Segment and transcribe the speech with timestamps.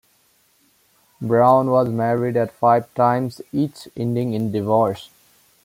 [1.21, 5.11] Brown was married at five times, each ending in divorce.